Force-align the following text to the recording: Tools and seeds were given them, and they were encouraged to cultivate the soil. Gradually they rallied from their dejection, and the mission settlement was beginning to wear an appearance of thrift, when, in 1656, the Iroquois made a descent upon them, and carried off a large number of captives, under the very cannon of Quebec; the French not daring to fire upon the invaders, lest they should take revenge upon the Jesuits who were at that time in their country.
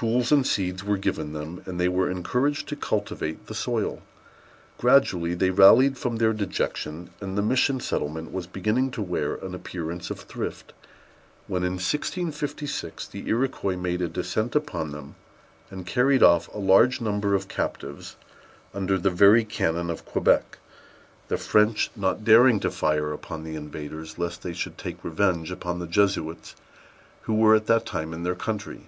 Tools 0.00 0.32
and 0.32 0.46
seeds 0.46 0.82
were 0.82 0.96
given 0.96 1.34
them, 1.34 1.62
and 1.66 1.78
they 1.78 1.86
were 1.88 2.10
encouraged 2.10 2.66
to 2.68 2.74
cultivate 2.74 3.48
the 3.48 3.54
soil. 3.54 4.00
Gradually 4.78 5.34
they 5.34 5.50
rallied 5.50 5.98
from 5.98 6.16
their 6.16 6.32
dejection, 6.32 7.10
and 7.20 7.36
the 7.36 7.42
mission 7.42 7.80
settlement 7.80 8.32
was 8.32 8.46
beginning 8.46 8.92
to 8.92 9.02
wear 9.02 9.34
an 9.34 9.54
appearance 9.54 10.08
of 10.10 10.20
thrift, 10.20 10.72
when, 11.48 11.62
in 11.64 11.72
1656, 11.74 13.08
the 13.08 13.28
Iroquois 13.28 13.76
made 13.76 14.00
a 14.00 14.08
descent 14.08 14.56
upon 14.56 14.92
them, 14.92 15.16
and 15.70 15.86
carried 15.86 16.22
off 16.22 16.48
a 16.54 16.58
large 16.58 17.02
number 17.02 17.34
of 17.34 17.48
captives, 17.48 18.16
under 18.72 18.96
the 18.96 19.10
very 19.10 19.44
cannon 19.44 19.90
of 19.90 20.06
Quebec; 20.06 20.56
the 21.28 21.36
French 21.36 21.90
not 21.94 22.24
daring 22.24 22.58
to 22.60 22.70
fire 22.70 23.12
upon 23.12 23.44
the 23.44 23.54
invaders, 23.54 24.18
lest 24.18 24.42
they 24.42 24.54
should 24.54 24.78
take 24.78 25.04
revenge 25.04 25.50
upon 25.50 25.78
the 25.78 25.86
Jesuits 25.86 26.56
who 27.22 27.34
were 27.34 27.54
at 27.54 27.66
that 27.66 27.84
time 27.84 28.14
in 28.14 28.22
their 28.22 28.34
country. 28.34 28.86